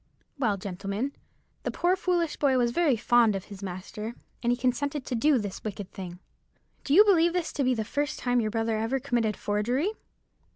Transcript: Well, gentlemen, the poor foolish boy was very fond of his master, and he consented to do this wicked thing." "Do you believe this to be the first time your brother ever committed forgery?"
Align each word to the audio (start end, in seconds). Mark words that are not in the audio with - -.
Well, 0.39 0.57
gentlemen, 0.57 1.11
the 1.61 1.69
poor 1.69 1.95
foolish 1.95 2.35
boy 2.37 2.57
was 2.57 2.71
very 2.71 2.95
fond 2.95 3.35
of 3.35 3.43
his 3.45 3.61
master, 3.61 4.15
and 4.41 4.51
he 4.51 4.57
consented 4.57 5.05
to 5.05 5.13
do 5.13 5.37
this 5.37 5.63
wicked 5.63 5.91
thing." 5.91 6.17
"Do 6.83 6.95
you 6.95 7.05
believe 7.05 7.33
this 7.33 7.53
to 7.53 7.63
be 7.63 7.75
the 7.75 7.85
first 7.85 8.17
time 8.17 8.41
your 8.41 8.49
brother 8.49 8.79
ever 8.79 8.99
committed 8.99 9.37
forgery?" 9.37 9.91